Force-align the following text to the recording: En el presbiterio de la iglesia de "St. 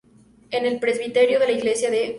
En 0.49 0.65
el 0.65 0.79
presbiterio 0.79 1.39
de 1.39 1.45
la 1.45 1.51
iglesia 1.51 1.91
de 1.91 1.99
"St. 2.05 2.09